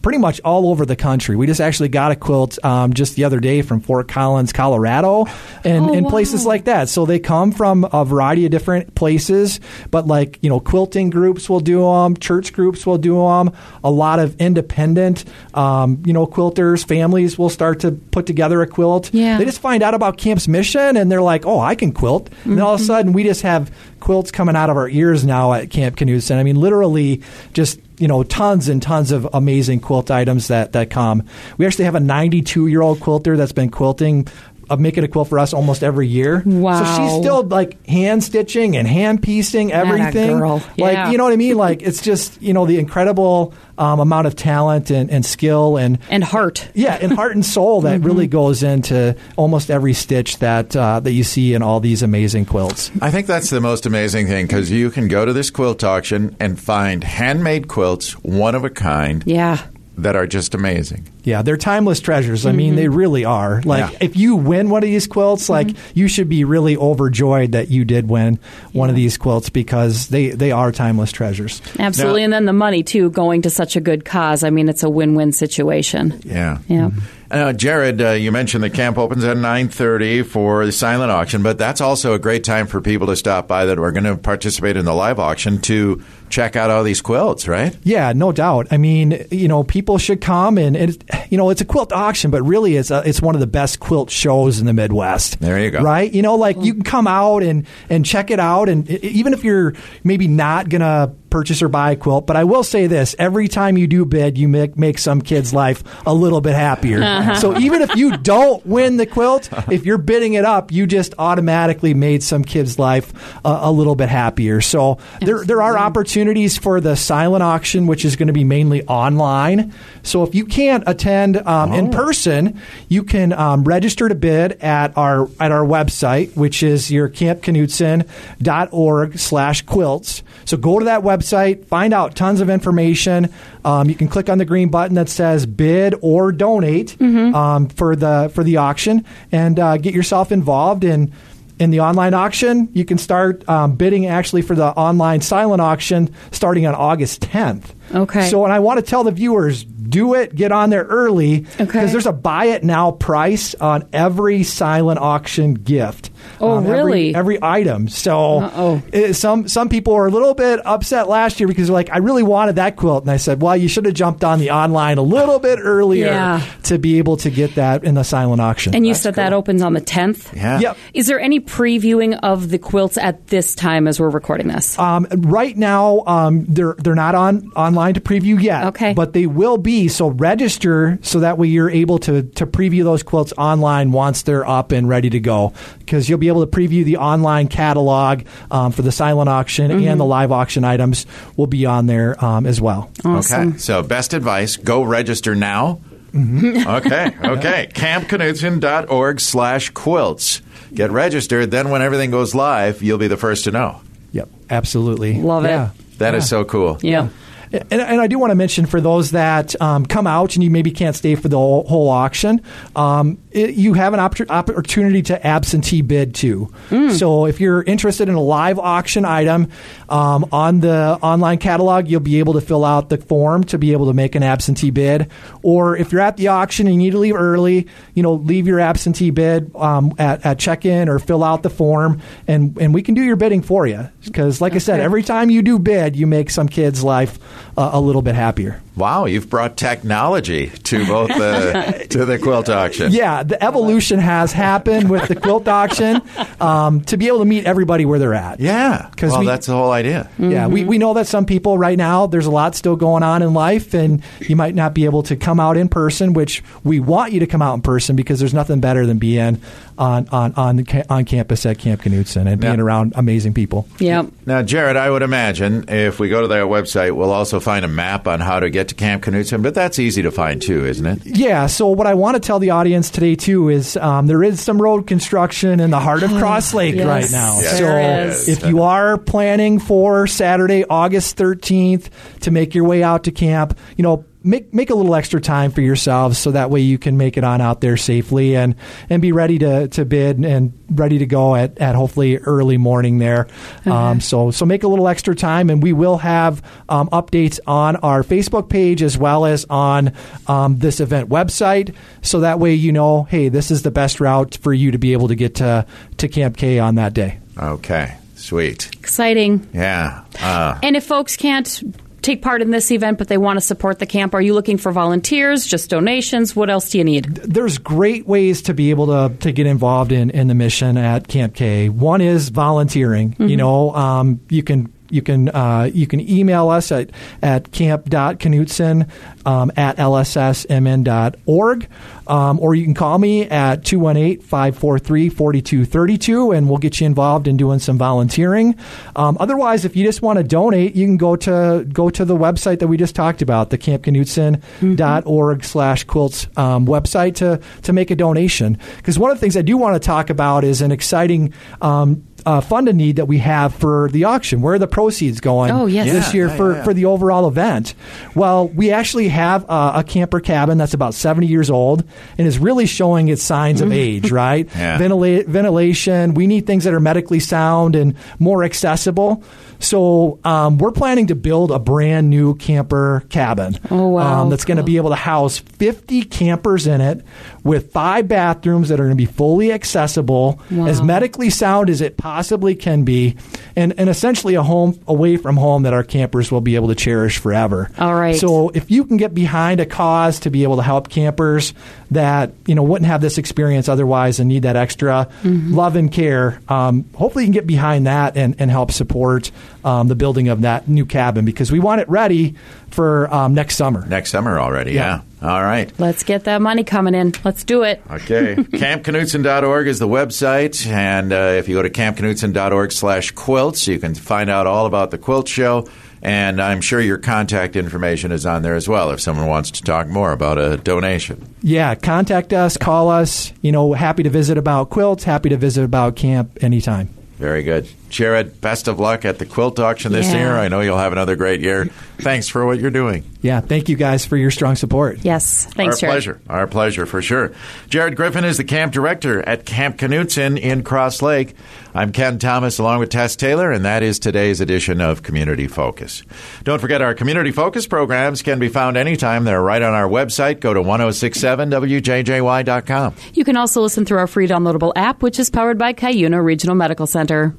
pretty 0.03 0.19
much 0.19 0.41
all 0.41 0.69
over 0.69 0.87
the 0.87 0.97
country. 0.97 1.37
We 1.37 1.47
just 1.47 1.61
actually 1.61 1.89
got 1.89 2.13
a 2.13 2.17
quilt 2.17 2.63
um, 2.65 2.93
just 2.93 3.17
the 3.17 3.25
other 3.25 3.41
day 3.41 3.63
from 3.63 3.81
Fort 3.81 4.09
Collins, 4.09 4.53
Colorado, 4.53 5.27
and, 5.65 5.91
oh, 5.91 5.93
and 5.93 6.05
wow. 6.05 6.11
places 6.11 6.47
like 6.47 6.65
that. 6.65 6.89
So 6.89 7.07
they 7.07 7.19
come 7.19 7.53
from 7.53 7.87
a 7.93 8.05
variety 8.05 8.45
of 8.45 8.51
different 8.51 8.95
places, 8.95 9.61
but 9.91 10.07
like, 10.07 10.39
you 10.43 10.49
know, 10.49 10.61
quilting 10.61 11.11
groups 11.11 11.49
will 11.49 11.61
do 11.61 11.81
them, 11.81 12.17
church 12.17 12.53
groups 12.53 12.87
will 12.87 12.99
do 12.99 13.17
them, 13.17 13.53
a 13.85 13.91
lot 13.91 14.19
of 14.19 14.37
independent, 14.41 15.25
um, 15.55 16.03
you 16.07 16.13
know, 16.13 16.27
quilters, 16.27 16.87
families 16.87 17.39
will 17.39 17.51
start 17.51 17.81
to 17.81 17.93
put 17.93 18.27
together 18.27 18.63
a 18.63 18.67
quilt. 18.67 19.13
Yeah. 19.13 19.39
They 19.39 19.45
just 19.45 19.61
find 19.61 19.83
out 19.83 19.95
about 19.95 20.17
Camp's 20.17 20.49
mission 20.49 20.97
and 20.97 21.11
they're 21.11 21.23
like, 21.23 21.47
oh, 21.47 21.61
I 21.61 21.75
can 21.75 21.93
quilt. 21.93 22.31
Mm-hmm. 22.31 22.53
And 22.53 22.61
all 22.61 22.75
of 22.75 22.81
a 22.81 22.85
sudden 22.85 23.13
we 23.13 23.25
just 23.25 23.43
have 23.43 23.71
quilts 24.01 24.31
coming 24.31 24.57
out 24.57 24.71
of 24.71 24.77
our 24.77 24.89
ears 24.89 25.25
now 25.25 25.53
at 25.53 25.71
Camp 25.71 25.97
Knutson. 25.97 26.37
I 26.37 26.43
mean, 26.43 26.57
literally 26.57 27.23
just 27.53 27.81
you 27.99 28.09
know 28.09 28.23
tons 28.23 28.69
and 28.69 28.83
tons 28.83 29.13
of 29.13 29.29
amazing 29.33 29.81
quilt 29.81 30.11
items 30.11 30.49
that 30.49 30.73
that 30.73 30.91
come. 30.91 31.25
We 31.59 31.67
actually 31.67 31.85
have 31.85 31.95
a 31.95 32.01
92 32.01 32.67
year 32.67 32.81
old 32.83 33.01
quilter 33.01 33.37
that's 33.37 33.53
been 33.53 33.71
quilting 33.71 34.27
of 34.71 34.81
making 34.81 35.05
a 35.05 35.09
quilt 35.09 35.29
for 35.29 35.39
us 35.39 35.53
almost 35.53 35.83
every 35.83 36.07
year. 36.09 36.43
Wow. 36.47 36.83
So 36.85 37.03
she's 37.03 37.13
still 37.21 37.43
like 37.43 37.85
hand 37.87 38.25
stitching 38.25 38.77
and 38.77 38.87
hand 38.89 39.23
piecing 39.23 39.73
everything. 39.73 40.39
girl. 40.39 40.63
Like 40.79 40.95
Yeah. 40.95 41.11
you 41.11 41.19
know 41.19 41.25
what 41.25 41.33
I 41.33 41.37
mean? 41.37 41.57
Like 41.57 41.83
it's 41.83 42.01
just 42.01 42.41
you 42.41 42.53
know 42.55 42.65
the 42.67 42.79
incredible 42.79 43.53
um, 43.77 43.99
amount 43.99 44.27
of 44.29 44.37
talent 44.37 44.91
and, 44.91 45.11
and 45.11 45.27
skill 45.27 45.77
and 45.77 45.99
And 46.09 46.23
heart. 46.23 46.69
yeah, 46.75 46.99
and 47.01 47.13
heart 47.13 47.35
and 47.35 47.45
soul 47.45 47.81
that 47.83 48.01
really 48.05 48.27
goes 48.29 48.63
into 48.63 49.17
almost 49.37 49.71
every 49.71 49.93
stitch 49.95 50.39
that 50.39 50.77
uh, 50.77 51.01
that 51.01 51.13
you 51.13 51.25
see 51.25 51.53
in 51.55 51.63
all 51.63 51.81
these 51.81 52.03
amazing 52.03 52.45
quilts. 52.47 52.91
I 53.03 53.11
think 53.11 53.27
that's 53.27 53.51
the 53.51 53.61
most 53.61 53.87
amazing 53.87 54.27
thing 54.29 54.47
because 54.47 54.71
you 54.71 54.91
can 54.91 55.09
go 55.09 55.25
to 55.25 55.33
this 55.33 55.51
quilt 55.51 55.83
auction 55.83 56.37
and 56.39 56.61
find 56.61 57.03
handmade 57.03 57.67
quilts, 57.69 58.13
one 58.23 58.55
of 58.55 58.65
a 58.65 58.71
kind, 58.71 59.25
Yeah. 59.27 59.59
That 60.03 60.17
are 60.17 60.27
just 60.27 60.55
amazing. 60.55 61.09
Yeah, 61.25 61.43
they're 61.43 61.57
timeless 61.57 62.01
treasures. 62.01 62.47
I 62.47 62.53
mean, 62.53 62.75
they 62.77 62.87
mm-hmm. 62.87 62.95
really 62.95 63.25
are. 63.25 63.63
Like, 63.63 63.93
Yeah. 63.93 63.99
if 64.01 64.17
you 64.17 64.37
win 64.37 64.71
one 64.71 64.83
of 64.83 64.89
these 64.89 65.07
quilts, 65.07 65.49
like 65.49 65.69
mm-hmm. 65.69 65.99
you 65.99 66.09
should 66.09 66.29
be 66.29 66.45
really 66.45 66.77
overjoyed 66.77 67.53
that 67.53 67.69
you 67.69 67.85
did 67.85 68.09
win 68.09 68.39
one 68.73 68.91
of 68.91 68.97
these 68.97 69.17
quilts 69.17 69.51
because 69.51 70.09
they 70.09 70.29
they 70.29 70.53
are 70.53 70.73
timeless 70.73 71.13
treasures. 71.13 71.61
Absolutely. 71.79 72.21
Now- 72.21 72.25
and 72.25 72.33
then 72.33 72.45
the 72.47 72.53
money, 72.53 72.83
too, 72.83 73.11
going 73.11 73.43
to 73.43 73.51
such 73.51 73.77
a 73.77 73.81
good 73.81 74.05
cause. 74.05 74.45
I 74.45 74.51
mean, 74.51 74.69
it's 74.69 74.83
a 74.83 74.91
win 74.91 75.15
win 75.15 75.33
situation. 75.33 76.21
Yeah. 76.25 76.59
Yeah. 76.69 76.89
Mm-hmm. 76.89 77.20
Uh, 77.31 77.53
Jared, 77.53 78.03
uh, 78.03 78.11
you 78.11 78.33
mentioned 78.33 78.65
the 78.65 78.71
camp 78.71 78.99
opens 78.99 79.23
at 79.23 79.37
9.30 79.37 80.27
for 80.27 80.67
the 80.67 80.73
silent 80.73 81.13
auction, 81.13 81.43
but 81.43 81.59
that's 81.59 81.81
also 81.81 82.13
a 82.13 82.19
great 82.19 82.43
time 82.43 82.67
for 82.67 82.81
people 82.81 83.07
to 83.07 83.15
stop 83.15 83.47
by 83.47 83.67
that 83.67 83.79
are 83.79 83.93
going 83.93 84.05
to 84.05 84.17
participate 84.17 84.77
in 84.77 84.85
the 84.85 84.93
live 84.93 85.21
auction 85.21 85.61
to 85.61 86.03
check 86.29 86.57
out 86.57 86.71
all 86.71 86.83
these 86.83 87.01
quilts, 87.01 87.47
right? 87.47 87.77
Yeah, 87.85 88.13
no 88.13 88.33
doubt. 88.33 88.69
I 88.73 88.79
mean, 88.79 89.27
you 89.31 89.47
know, 89.47 89.63
people 89.63 89.99
should 89.99 90.21
come 90.21 90.59
and, 90.59 90.77
and 90.77 91.05
you 91.29 91.39
know, 91.39 91.51
it's 91.51 91.61
a 91.61 91.65
quilt 91.65 91.93
auction, 91.93 92.33
but 92.33 92.43
really 92.43 92.77
it's 92.77 92.91
a, 92.91 93.03
it's 93.05 93.23
one 93.23 93.37
of 93.37 93.41
the 93.41 93.47
best 93.47 93.79
quilt 93.79 94.11
shows 94.11 94.59
in 94.59 94.67
the 94.67 94.73
Midwest. 94.73 95.39
There 95.39 95.59
you 95.61 95.71
go. 95.71 95.83
Right? 95.83 96.13
You 96.13 96.23
know, 96.23 96.35
like 96.35 96.57
you 96.61 96.75
can 96.75 96.83
come 96.83 97.07
out 97.07 97.43
and 97.43 97.67
and 97.89 98.05
check 98.05 98.31
it 98.31 98.41
out, 98.41 98.69
and 98.69 98.89
even 98.91 99.33
if 99.33 99.45
you're 99.45 99.75
maybe 100.03 100.29
not 100.29 100.69
gonna 100.69 101.15
purchase 101.31 101.63
or 101.63 101.69
buy 101.69 101.93
a 101.93 101.97
quilt, 101.97 102.27
but 102.27 102.37
I 102.37 102.45
will 102.45 102.65
say 102.65 102.87
this: 102.87 103.15
every 103.19 103.49
time 103.49 103.79
you 103.79 103.87
do 103.87 104.05
bid, 104.05 104.37
you 104.37 104.49
make 104.49 104.77
make 104.77 104.99
some 104.99 105.23
kid's 105.23 105.55
life 105.55 105.83
a 106.07 106.15
little 106.15 106.41
bit 106.41 106.55
happier. 106.55 107.35
So 107.37 107.57
even 107.59 107.83
if 107.83 107.95
you 107.97 108.17
don't 108.17 108.65
win 108.67 108.97
the 108.97 109.07
quilt, 109.07 109.49
if 109.71 109.87
you're 109.87 109.99
bidding 109.99 110.35
it 110.35 110.45
up, 110.45 110.73
you 110.73 110.87
just 110.87 111.15
automatically 111.19 111.95
made 111.95 112.23
some 112.23 112.45
kid's 112.45 112.79
life 112.79 113.13
a, 113.45 113.61
a 113.63 113.73
little 113.73 113.95
bit 113.95 114.09
happier. 114.09 114.61
So 114.61 114.99
there 115.21 115.45
there 115.45 115.63
are 115.63 115.79
opportunities 115.79 116.59
for 116.59 116.81
the 116.81 116.97
silent 116.97 117.43
auction, 117.43 117.87
which 117.87 118.05
is 118.05 118.17
going 118.17 118.29
to 118.29 118.33
be 118.33 118.45
mainly 118.45 118.85
online. 118.85 119.73
So 120.03 120.23
if 120.23 120.35
you 120.35 120.45
can't 120.45 120.85
attend 120.87 121.37
um, 121.37 121.73
in 121.73 121.91
person, 121.91 122.61
you 122.89 123.03
can 123.03 123.33
um, 123.33 123.65
register 123.65 124.09
to 124.09 124.15
bid 124.15 124.53
at 124.63 124.97
our 124.97 125.29
at 125.39 125.53
our 125.53 125.65
website, 125.65 126.37
which 126.37 126.63
is 126.63 126.91
your 126.91 127.09
campknutson.org 127.09 129.19
slash 129.19 129.63
quilts. 129.63 130.23
So 130.45 130.57
go 130.57 130.79
to 130.79 130.87
that 130.87 131.03
website, 131.03 131.20
find 131.23 131.93
out 131.95 132.15
tons 132.17 132.41
of 132.41 132.51
information. 132.51 133.29
Um, 133.65 133.89
you 133.89 133.95
can 133.95 134.09
click 134.09 134.29
on 134.29 134.39
the 134.39 134.45
green 134.45 134.69
button 134.71 134.95
that 134.97 135.09
says 135.09 135.47
bid 135.47 135.95
or 136.01 136.33
donate 136.33 137.01
um, 137.01 137.69
for 137.69 137.97
the 137.97 138.31
for 138.35 138.43
the 138.45 138.57
auction 138.59 139.05
and 139.33 139.59
uh, 139.59 139.77
get 139.77 139.95
yourself 139.95 140.33
involved 140.33 140.85
in 140.85 141.13
in 141.59 141.71
the 141.71 141.81
online 141.81 142.15
auction. 142.15 142.69
You 142.73 142.87
can 142.87 142.97
start 142.97 143.47
um, 143.49 143.77
bidding 143.77 144.07
actually 144.07 144.41
for 144.43 144.55
the 144.55 144.69
online 144.69 145.21
silent 145.21 145.61
auction 145.61 146.15
starting 146.31 146.67
on 146.67 146.75
August 146.75 147.21
10th. 147.21 147.65
Okay. 147.95 148.31
So, 148.31 148.45
and 148.45 148.53
I 148.53 148.61
want 148.61 148.79
to 148.81 148.83
tell 148.87 149.05
the 149.05 149.11
viewers, 149.11 149.63
do 149.65 150.15
it, 150.15 150.35
get 150.35 150.53
on 150.53 150.71
there 150.71 150.85
early 150.85 151.41
because 151.41 151.61
Okay. 151.69 151.87
there's 151.87 152.07
a 152.07 152.13
buy 152.13 152.47
it 152.47 152.65
now 152.65 152.93
price 152.93 153.55
on 153.57 153.87
every 153.93 154.43
silent 154.43 155.01
auction 155.01 155.53
gift. 155.53 156.10
Oh, 156.41 156.57
Um, 156.59 156.67
really? 156.67 157.15
Every, 157.15 157.39
item. 157.43 157.89
So, 157.89 158.81
it- 158.93 159.15
some 159.15 159.49
some 159.49 159.69
people 159.69 159.95
were 159.95 160.07
a 160.07 160.11
little 160.11 160.35
bit 160.35 160.61
upset 160.65 161.09
last 161.09 161.41
year 161.41 161.47
because 161.49 161.67
they're 161.69 161.75
like, 161.75 161.91
I 161.93 161.99
really 161.99 162.23
wanted 162.23 162.57
that 162.57 162.77
quilt, 162.77 163.05
and 163.05 163.11
I 163.11 163.17
said, 163.17 163.43
well, 163.43 163.57
you 163.57 163.69
should 163.69 163.85
have 163.85 163.95
jumped 163.95 164.25
on 164.25 164.39
the 164.39 164.51
online 164.51 164.99
a 164.99 165.03
little 165.03 165.39
bit 165.39 165.59
earlier 165.61 166.07
Yeah. 166.07 166.43
to 166.65 166.79
be 166.79 166.99
able 166.99 167.17
to 167.19 167.31
get 167.31 167.55
that 167.57 167.85
in 167.85 167.95
the 167.95 168.05
silent 168.05 168.41
auction. 168.41 168.75
And 168.75 168.87
you 168.87 168.95
said 168.95 169.15
that 169.17 169.33
opens 169.33 169.63
on 169.63 169.75
the 169.75 169.81
10th? 169.81 170.35
Yeah. 170.35 170.61
Yep. 170.61 170.77
Is 170.95 171.07
there 171.07 171.21
any 171.21 171.41
previewing 171.41 172.19
of 172.23 172.51
the 172.51 172.59
quilts 172.59 172.97
at 172.99 173.27
this 173.29 173.55
time 173.55 173.87
as 173.87 174.01
we're 174.01 174.09
recording 174.11 174.49
this? 174.49 174.79
Um, 174.79 175.07
right 175.19 175.57
now, 175.57 176.03
um, 176.07 176.45
they're 176.49 176.75
they're 176.79 176.95
not 176.95 177.15
on 177.15 177.51
online 177.57 177.95
to 177.95 178.01
preview 178.01 178.41
yet. 178.41 178.65
Okay. 178.67 178.93
but 178.95 179.13
they 179.13 179.27
will 179.27 179.59
be. 179.59 179.89
So 179.89 180.09
register 180.11 180.99
so 181.03 181.21
that 181.21 181.39
way 181.39 181.49
you're 181.49 181.71
able 181.71 181.99
to 182.01 182.23
to 182.23 182.47
preview 182.47 182.85
those 182.85 183.03
quilts 183.03 183.33
online 183.37 183.93
once 183.93 184.23
they're 184.23 184.47
up 184.49 184.73
and 184.73 184.89
ready 184.89 185.11
to 185.11 185.21
go. 185.21 185.53
Because 185.79 186.09
you'll 186.09 186.19
be 186.19 186.29
able 186.31 186.47
to 186.47 186.51
preview 186.51 186.85
the 186.85 186.97
online 186.97 187.49
catalog 187.49 188.23
um, 188.51 188.73
for 188.73 188.83
the 188.83 188.93
silent 188.93 189.29
auction 189.29 189.71
Mm-hmm. 189.71 189.87
and 189.89 190.01
the 190.01 190.05
live 190.05 190.33
auction 190.33 190.65
items 190.65 191.07
will 191.37 191.47
be 191.47 191.67
on 191.67 191.87
there 191.87 192.23
um, 192.25 192.47
as 192.47 192.61
well. 192.61 192.91
Awesome. 193.05 193.49
Okay. 193.51 193.59
So, 193.59 193.83
best 193.83 194.15
advice 194.15 194.57
go 194.57 194.83
register 194.83 195.35
now 195.35 195.81
okay, 196.15 197.13
okay. 197.25 197.69
CampKnutson.org 197.73 199.21
slash 199.21 199.71
quilts. 199.71 200.43
Get 200.75 200.91
registered. 200.91 201.51
Then 201.51 201.71
when 201.71 201.83
everything 201.83 202.11
goes 202.11 202.35
live, 202.35 202.83
you'll 202.83 202.99
be 202.99 203.09
the 203.09 203.17
first 203.17 203.45
to 203.45 203.51
know. 203.51 203.81
Yep, 204.13 204.29
absolutely. 204.51 205.21
Love 205.21 205.45
it. 205.45 205.49
yeah. 205.49 205.71
That 205.99 206.15
is 206.15 206.29
so 206.29 206.45
cool. 206.45 206.79
Yeah. 206.83 207.09
And, 207.53 207.81
and 207.81 208.01
I 208.01 208.07
do 208.07 208.19
want 208.19 208.31
to 208.31 208.35
mention 208.37 208.67
for 208.67 208.81
those 208.81 209.11
that 209.11 209.61
um, 209.61 209.85
come 209.85 210.07
out 210.07 210.37
and 210.37 210.45
you 210.45 210.51
maybe 210.51 210.71
can't 210.71 210.95
stay 210.95 211.15
for 211.17 211.29
the 211.29 211.37
whole, 211.37 211.65
whole 211.65 211.89
auction, 211.89 212.43
um, 212.77 213.19
it, 213.33 213.55
you 213.55 213.75
have 213.75 213.93
an 213.95 214.01
oppor- 214.01 214.31
opportunity 214.31 215.03
to 215.03 215.27
absentee 215.27 215.83
bid 215.83 216.15
too. 216.15 216.53
So 216.97 217.27
if 217.27 217.41
you're 217.41 217.63
interested 217.63 218.09
in 218.09 218.15
a 218.15 218.21
live 218.21 218.59
auction 218.59 219.05
item 219.05 219.51
um, 219.89 220.29
on 220.33 220.61
the 220.61 220.99
online 221.03 221.39
catalog, 221.39 221.89
you'll 221.89 222.01
be 222.01 222.19
able 222.21 222.35
to 222.35 222.41
fill 222.41 222.65
out 222.65 222.89
the 222.89 222.99
form 222.99 223.45
to 223.45 223.59
be 223.59 223.73
able 223.73 223.87
to 223.87 223.95
make 223.95 224.15
an 224.15 224.23
absentee 224.23 224.71
bid. 224.71 225.11
Or 225.43 225.77
if 225.77 225.93
you're 225.93 226.01
at 226.01 226.17
the 226.17 226.29
auction 226.29 226.67
and 226.67 226.77
you 226.77 226.83
need 226.83 226.93
to 226.93 226.99
leave 226.99 227.17
early, 227.17 227.67
you 227.95 228.03
know, 228.03 228.15
leave 228.15 228.47
your 228.47 228.61
absentee 228.61 229.11
bid 229.11 229.51
um, 229.57 229.93
at, 229.99 230.25
at 230.25 230.39
check-in 230.39 230.89
or 230.89 230.99
fill 230.99 231.25
out 231.25 231.43
the 231.43 231.51
form, 231.51 232.01
and 232.27 232.57
and 232.59 232.75
we 232.75 232.83
can 232.83 232.95
do 232.95 233.03
your 233.03 233.17
bidding 233.17 233.43
for 233.43 233.67
you. 233.67 233.89
Because, 234.05 234.41
like 234.41 234.55
I 234.55 234.59
said, 234.59 234.81
every 234.81 235.03
time 235.03 235.31
you 235.31 235.43
do 235.43 235.59
bid, 235.59 235.97
you 235.97 236.07
make 236.07 236.31
some 236.31 236.49
kid's 236.49 236.85
life 236.85 237.19
uh, 237.57 237.71
a 237.73 237.81
little 237.81 238.03
bit 238.03 238.15
happier. 238.15 238.61
Wow, 238.77 239.05
you've 239.07 239.29
brought 239.29 239.57
technology 239.57 240.49
to 240.51 240.87
both 240.87 241.09
the 241.09 241.87
to 241.91 242.05
the 242.05 242.19
quilt 242.19 242.49
auction. 242.49 242.93
Yeah, 242.93 243.23
the 243.23 243.43
evolution 243.43 243.99
has 243.99 244.33
happened 244.33 244.89
with 244.89 245.09
the 245.09 245.17
quilt 245.17 245.49
auction 245.49 246.01
um, 246.41 246.81
to 246.83 246.97
be 246.97 247.09
able 247.09 247.19
to 247.19 247.25
meet 247.25 247.45
everybody 247.47 247.85
where 247.85 247.99
they're 247.99 248.15
at. 248.15 248.41
Yeah. 248.41 248.89
'Cause 248.97 249.11
well, 249.11 249.21
we- 249.21 249.27
that's 249.27 249.47
the 249.47 249.55
whole 249.55 249.73
idea. 249.73 250.09
Yeah, 250.19 250.47
we, 250.47 250.65
we 250.65 250.79
know 250.79 250.95
that 250.95 251.07
some 251.09 251.27
people 251.27 251.59
right 251.59 251.77
now, 251.77 252.07
there's 252.07 252.27
a 252.27 252.31
lot 252.31 252.55
still 252.55 252.77
going 252.77 253.03
on 253.03 253.23
in 253.23 253.35
life, 253.35 253.75
and 253.75 254.03
you 254.21 254.37
might 254.37 254.55
not 254.55 254.73
be 254.75 254.85
able 254.85 255.03
to 255.05 255.17
come 255.17 255.41
out 255.41 255.57
in 255.57 255.69
person, 255.69 256.13
which 256.15 256.43
we 256.65 256.81
want 256.81 257.13
you 257.13 257.21
to 257.21 257.27
come 257.27 257.43
out 257.43 257.55
in 257.55 257.63
person 257.63 257.97
because 257.97 258.19
there's 258.21 258.35
nothing 258.35 258.61
better 258.61 258.87
than 258.87 258.99
being 258.99 259.41
on 259.79 260.09
on 260.13 260.33
on, 260.37 260.65
on 260.89 261.05
campus 261.05 261.45
at 261.47 261.59
Camp 261.59 261.83
Knutson 261.83 262.27
and 262.31 262.41
being 262.41 262.55
Yeah. 262.57 262.61
around 262.63 262.93
amazing 262.97 263.35
people. 263.35 263.67
Yeah. 263.79 264.05
Now, 264.27 264.43
Jared, 264.43 264.77
I 264.77 264.89
would 264.91 265.03
imagine 265.03 265.65
if 265.69 265.99
we 265.99 266.09
go 266.09 266.21
to 266.23 266.29
their 266.29 266.45
website, 266.47 266.93
we'll 266.93 267.13
also 267.13 267.41
find 267.41 267.65
a 267.65 267.69
map 267.69 268.07
on 268.07 268.21
how 268.21 268.41
to 268.41 268.49
get 268.51 268.70
to 268.71 268.75
Camp 268.75 269.05
Knutson, 269.05 269.43
but 269.43 269.55
that's 269.55 269.79
easy 269.79 270.03
to 270.03 270.11
find 270.11 270.41
too, 270.43 270.65
isn't 270.67 270.87
it? 270.87 271.01
Yeah, 271.05 271.47
so 271.47 271.69
what 271.69 271.87
I 271.87 271.95
want 271.95 272.15
to 272.17 272.21
tell 272.21 272.39
the 272.39 272.51
audience 272.51 272.91
today 272.91 273.15
too 273.15 273.49
is 273.51 273.77
um, 273.77 274.07
there 274.07 274.23
is 274.25 274.41
some 274.41 274.61
road 274.61 274.87
construction 274.87 275.61
in 275.61 275.71
the 275.71 275.79
heart 275.81 276.03
of 276.03 276.11
Cross 276.19 276.55
Lake 276.55 276.75
Yes, 276.75 276.87
right 276.87 277.11
now. 277.11 277.39
Yes, 277.41 277.59
so 277.59 277.65
there 277.65 278.09
is. 278.09 278.29
if 278.29 278.47
you 278.47 278.63
are 278.63 278.97
planning 278.99 279.59
for 279.59 280.07
Saturday, 280.07 280.65
August 280.65 281.17
13th 281.19 281.89
to 282.21 282.31
make 282.31 282.55
your 282.55 282.65
way 282.65 282.83
out 282.83 283.05
to 283.05 283.13
camp, 283.13 283.59
you 283.77 283.83
know, 283.83 284.05
make 284.23 284.53
make 284.53 284.71
a 284.71 284.75
little 284.75 284.95
extra 284.95 285.21
time 285.21 285.51
for 285.51 285.61
yourselves 285.61 286.19
so 286.19 286.31
that 286.33 286.51
way 286.51 286.61
you 286.61 286.79
can 286.79 286.97
make 286.97 287.17
it 287.17 287.25
on 287.25 287.41
out 287.41 287.61
there 287.61 287.77
safely 287.77 288.37
and 288.37 288.55
and 288.89 289.01
be 289.01 289.13
ready 289.13 289.39
to, 289.39 289.69
to 289.69 289.85
bid 289.85 290.19
and 290.25 290.53
ready 290.71 290.99
to 290.99 291.07
go 291.07 291.35
at, 291.35 291.59
at 291.59 291.75
hopefully 291.75 292.19
early 292.19 292.57
morning 292.59 292.99
there. 292.99 293.27
Um, 293.65 294.01
so 294.01 294.31
so 294.31 294.45
make 294.45 294.63
a 294.63 294.69
little 294.69 294.89
extra 294.89 295.15
time 295.15 295.51
and 295.51 295.63
we 295.63 295.73
will 295.73 295.99
have 295.99 296.43
um, 296.69 296.89
updates 296.91 297.41
on 297.47 297.77
our 297.77 298.03
Facebook 298.03 298.49
page 298.49 298.83
as 298.83 298.99
well 298.99 299.25
as 299.25 299.45
on 299.49 299.93
um, 300.27 300.59
this 300.59 300.81
event 300.81 301.09
website 301.09 301.75
so 302.03 302.21
that 302.21 302.39
way 302.39 302.55
you 302.55 302.73
know 302.73 303.05
hey 303.05 303.29
this 303.29 303.51
is 303.51 303.63
the 303.63 303.71
best 303.71 304.01
route 304.01 304.37
for 304.43 304.53
you 304.53 304.71
to 304.71 304.79
be 304.79 304.93
able 304.93 305.09
to 305.09 305.15
get 305.15 305.37
to 305.37 305.67
to 305.97 306.09
Camp 306.09 306.37
K 306.37 306.59
on 306.59 306.75
that 306.77 306.93
day. 306.95 307.19
Okay, 307.39 307.97
sweet. 308.17 308.69
Exciting. 308.79 309.49
Yeah. 309.55 310.05
Uh, 310.21 310.59
And 310.63 310.77
if 310.77 310.85
folks 310.85 311.17
can't 311.17 311.63
take 312.03 312.23
part 312.23 312.43
in 312.43 312.51
this 312.51 312.71
event 312.71 312.99
but 312.99 313.09
they 313.09 313.19
want 313.19 313.37
to 313.37 313.41
support 313.41 313.79
the 313.79 313.87
camp, 313.87 314.15
are 314.15 314.23
you 314.23 314.35
looking 314.35 314.59
for 314.59 314.73
volunteers, 314.73 315.47
just 315.47 315.71
donations? 315.71 316.35
What 316.35 316.51
else 316.51 316.71
do 316.71 316.79
you 316.79 316.85
need? 316.85 317.21
there's 317.31 317.59
great 317.59 318.07
ways 318.07 318.43
to 318.43 318.55
be 318.55 318.71
able 318.71 318.87
to, 318.87 319.17
to 319.19 319.33
get 319.33 319.47
involved 319.47 319.93
in, 319.93 320.11
in 320.11 320.29
the 320.29 320.35
mission 320.35 320.77
at 320.77 321.09
Camp 321.09 321.35
K. 321.35 321.69
One 321.69 322.01
is 322.01 322.29
volunteering. 322.29 323.17
You 323.19 323.37
know, 323.37 323.75
um, 323.75 324.21
you 324.29 324.43
can 324.43 324.73
you 324.91 325.03
can 325.03 325.29
uh, 325.31 325.71
you 325.73 325.87
can 325.87 326.01
email 326.01 326.49
us 326.49 326.73
at 326.73 326.91
at 327.23 327.53
camp.knutson 327.53 328.89
um, 329.27 329.53
at 329.57 329.77
lssmn.org. 329.77 331.69
Um, 332.07 332.41
or 332.41 332.55
you 332.57 332.65
can 332.65 332.75
call 332.75 332.99
me 332.99 333.29
at 333.29 333.63
218-543-4232 333.63 336.37
and 336.37 336.49
we'll 336.49 336.59
get 336.59 336.81
you 336.81 336.87
involved 336.87 337.29
in 337.29 337.37
doing 337.37 337.61
some 337.61 337.79
volunteering. 337.79 338.57
Um, 338.97 339.17
otherwise, 339.21 339.65
if 339.65 339.77
you 339.77 339.85
just 339.85 340.03
want 340.03 340.17
to 340.17 340.25
donate, 340.25 340.75
you 340.75 340.87
can 340.87 340.97
go 340.97 341.15
to 341.15 341.65
go 341.73 341.89
to 341.89 342.05
the 342.05 342.17
website 342.17 342.59
that 342.59 342.67
we 342.67 342.77
just 342.77 342.97
talked 342.97 343.23
about, 343.23 343.51
the 343.51 343.59
campknutson.org 343.59 345.45
slash 345.45 345.85
quilts 345.85 346.27
um, 346.37 346.67
website 346.67 347.15
to, 347.17 347.41
to 347.63 347.73
make 347.73 347.93
a 347.93 347.97
donation. 347.97 348.59
Because 348.79 348.99
one 348.99 349.13
of 349.13 349.17
the 349.17 349.21
things 349.21 349.37
I 349.37 349.43
do 349.43 349.57
want 349.57 349.81
to 349.81 349.87
talk 349.87 350.11
about 350.11 350.43
is 350.43 350.63
an 350.63 350.73
exciting 350.73 351.33
um, 351.61 352.05
uh, 352.27 352.41
funded 352.41 352.77
need 352.77 352.97
that 352.97 353.07
we 353.07 353.19
have 353.19 353.55
for 353.55 353.89
the 353.93 354.05
auction. 354.05 354.43
Where 354.43 354.59
the 354.59 354.67
proceeds 354.81 355.21
going 355.21 355.51
Oh, 355.51 355.67
yes. 355.67 355.93
this 355.93 356.07
Yeah, 356.09 356.13
year 356.17 356.29
yeah, 356.29 356.37
for, 356.37 356.53
yeah. 356.57 356.65
for 356.65 356.73
the 356.73 356.87
overall 356.87 357.29
event? 357.29 357.75
Well, 358.15 358.49
we 358.49 358.71
actually 358.71 359.09
have 359.09 359.45
uh, 359.49 359.73
a 359.77 359.85
camper 359.85 360.21
cabin 360.21 360.57
that's 360.57 360.73
about 360.73 360.95
70 360.95 361.27
years 361.27 361.51
old 361.51 361.85
and 362.17 362.27
is 362.27 362.39
really 362.39 362.65
showing 362.65 363.09
its 363.09 363.23
signs 363.23 363.61
of 363.61 363.73
age, 363.73 364.11
right? 364.25 364.49
Yeah. 364.57 364.79
Ventilate, 364.79 365.27
ventilation. 365.29 366.15
We 366.15 366.27
need 366.27 366.47
things 366.47 366.65
that 366.65 366.73
are 366.73 366.81
medically 366.81 367.21
sound 367.21 367.77
and 367.77 367.95
more 368.19 368.43
accessible. 368.43 369.23
So 369.59 370.19
um, 370.25 370.57
we're 370.57 370.73
planning 370.73 371.09
to 371.09 371.15
build 371.15 371.51
a 371.51 371.59
brand 371.59 372.09
new 372.09 372.35
camper 372.37 373.05
cabin. 373.11 373.59
Oh, 373.71 373.89
wow. 373.89 374.23
Um, 374.23 374.31
that's 374.31 374.47
going 374.47 374.57
to 374.57 374.63
be 374.63 374.79
able 374.79 374.89
to 374.89 374.97
house 374.97 375.39
50 375.39 376.05
campers 376.05 376.67
in 376.67 376.81
it 376.81 377.05
with 377.45 377.73
five 377.73 378.09
bathrooms 378.09 378.69
that 378.69 378.81
are 378.81 378.85
going 378.85 378.97
to 378.97 378.97
be 378.97 379.07
fully 379.07 379.53
accessible, 379.53 380.41
Wow. 380.51 380.67
as 380.67 380.83
medically 380.83 381.31
sound 381.31 381.71
as 381.71 381.81
it 381.81 381.97
possibly 381.97 382.55
can 382.55 382.85
be, 382.85 383.17
and, 383.57 383.75
and 383.79 383.89
essentially 383.89 384.35
a 384.35 384.43
home 384.43 384.79
away 384.87 385.17
from 385.17 385.37
home 385.37 385.63
that 385.63 385.73
our 385.73 385.85
campers 385.85 386.31
will 386.31 386.41
be 386.41 386.55
able 386.57 386.69
to 386.69 386.75
cherish 386.75 387.19
forever. 387.19 387.71
All 387.79 387.95
right. 387.95 388.17
So 388.17 388.51
if 388.51 388.71
you 388.71 388.85
can 388.85 388.97
get 388.97 389.15
behind 389.15 389.61
a 389.61 389.67
cause 389.67 390.21
to 390.21 390.31
be 390.31 390.43
able 390.43 390.57
to 390.57 390.63
help 390.63 390.89
campers 390.89 391.55
that 391.91 392.33
you 392.47 392.55
know 392.55 392.63
wouldn't 392.63 392.87
have 392.87 393.01
this 393.01 393.19
experience 393.19 393.69
otherwise 393.69 394.21
and 394.21 394.29
need 394.29 394.43
that 394.43 394.57
extra 394.57 395.09
Mm-hmm. 395.23 395.55
love 395.55 395.77
and 395.77 395.91
care, 395.93 396.41
um, 396.49 396.85
hopefully 396.95 397.25
you 397.25 397.27
can 397.29 397.33
get 397.35 397.47
behind 397.47 397.87
that 397.87 398.17
and, 398.17 398.35
and 398.39 398.51
help 398.51 398.71
support 398.73 399.31
um, 399.65 399.89
the 399.89 399.95
building 399.95 400.29
of 400.29 400.43
that 400.43 400.69
new 400.69 400.85
cabin 400.87 401.25
because 401.25 401.53
we 401.53 401.61
want 401.61 401.81
it 401.81 401.89
ready 401.89 402.35
for 402.71 403.13
um, 403.13 403.35
next 403.35 403.57
summer. 403.57 403.85
next 403.87 404.11
summer 404.11 404.39
already. 404.41 404.73
Yeah. 404.73 404.97
Yeah. 404.97 405.01
All 405.23 405.43
right. 405.43 405.71
Let's 405.79 406.03
get 406.03 406.25
that 406.25 406.41
money 406.41 406.65
coming 406.65 406.95
in. 406.95 407.13
Let's 407.25 407.45
do 407.45 407.63
it. 407.63 407.83
Okay. 407.91 408.35
CampKnutson.org 408.37 409.67
is 409.67 409.79
the 409.79 409.89
website. 409.89 410.67
And 410.67 411.13
uh, 411.13 411.35
if 411.37 411.49
you 411.49 411.57
go 411.57 411.63
to 411.63 411.71
campknutson.org 411.71 412.73
slash 412.73 413.11
quilts, 413.11 413.69
you 413.69 413.79
can 413.79 413.95
find 413.95 414.31
out 414.31 414.47
all 414.47 414.67
about 414.67 414.91
the 414.91 414.99
quilt 414.99 415.29
show. 415.29 415.69
And 416.03 416.41
I'm 416.41 416.63
sure 416.63 416.81
your 416.81 416.97
contact 416.97 417.57
information 417.57 418.11
is 418.13 418.25
on 418.25 418.41
there 418.41 418.55
as 418.55 418.67
well 418.67 418.91
if 418.91 419.01
someone 419.03 419.27
wants 419.27 419.51
to 419.53 419.63
talk 419.63 419.87
more 419.87 420.13
about 420.13 420.39
a 420.39 420.57
donation. 420.57 421.35
Yeah, 421.43 421.75
contact 421.75 422.33
us, 422.33 422.57
call 422.57 422.89
us. 422.89 423.35
You 423.43 423.53
know, 423.53 423.75
happy 423.75 424.03
to 424.05 424.11
visit 424.11 424.39
about 424.39 424.71
quilts. 424.71 425.05
Happy 425.05 425.29
to 425.29 425.37
visit 425.37 425.63
about 425.63 425.97
camp 425.97 426.43
anytime. 426.43 426.89
Very 427.19 427.43
good. 427.43 427.69
Jared, 427.91 428.41
best 428.41 428.69
of 428.69 428.79
luck 428.81 429.05
at 429.05 429.19
the 429.19 429.27
quilt 429.27 429.59
auction 429.59 429.93
this 429.93 430.11
Yeah. 430.13 430.19
year. 430.19 430.37
I 430.39 430.49
know 430.49 430.61
you'll 430.61 430.79
have 430.79 430.93
another 430.93 431.17
great 431.17 431.41
year. 431.41 431.69
Thanks 432.01 432.29
for 432.29 432.47
what 432.47 432.59
you're 432.61 432.71
doing. 432.71 433.05
Yeah, 433.21 433.41
thank 433.41 433.69
you 433.69 433.77
guys 433.77 434.07
for 434.07 434.17
your 434.17 434.31
strong 434.31 434.57
support. 434.57 435.01
Yes. 435.03 435.47
Thanks, 435.55 435.77
Our 435.77 435.81
Jared. 435.81 435.93
pleasure. 435.93 436.19
Our 436.31 436.47
pleasure 436.47 436.87
for 436.87 437.03
sure. 437.03 437.33
Jared 437.69 437.95
Griffin 437.97 438.25
is 438.25 438.39
the 438.39 438.45
camp 438.45 438.73
director 438.73 439.21
at 439.29 439.45
Camp 439.45 439.77
Knutson 439.77 440.39
in 440.39 440.63
Cross 440.63 441.03
Lake. 441.03 441.35
I'm 441.75 441.93
Ken 441.93 442.19
Thomas 442.19 442.59
along 442.59 442.79
with 442.79 442.89
Tess 442.89 443.17
Taylor, 443.17 443.53
and 443.53 443.65
that 443.67 443.83
is 443.83 443.99
today's 443.99 444.41
edition 444.41 444.81
of 444.81 445.03
Community 445.03 445.47
Focus. 445.47 446.03
Don't 446.43 446.59
forget 446.61 446.81
our 446.81 446.95
Community 446.95 447.33
Focus 447.33 447.67
programs 447.67 448.23
can 448.23 448.39
be 448.39 448.49
found 448.49 448.79
anytime. 448.79 449.25
They're 449.25 449.43
right 449.43 449.61
on 449.63 449.75
our 449.75 449.89
website. 449.89 450.41
Go 450.41 450.55
to 450.55 450.63
1067wjjy.com. 450.63 452.95
You 453.15 453.25
can 453.25 453.37
also 453.37 453.61
listen 453.61 453.85
through 453.85 453.99
our 453.99 454.07
free 454.07 454.27
downloadable 454.27 454.73
app, 454.75 455.03
which 455.03 455.19
is 455.19 455.29
powered 455.31 455.59
by 455.59 455.73
Cuyuna 455.75 456.25
Regional 456.25 456.55
Medical 456.57 456.87
Center. 456.87 457.35